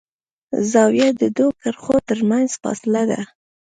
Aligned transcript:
زاویه 0.71 1.09
د 1.21 1.23
دوو 1.37 1.57
کرښو 1.61 1.95
تر 2.09 2.19
منځ 2.29 2.49
فاصله 2.61 3.03
ده. 3.11 3.21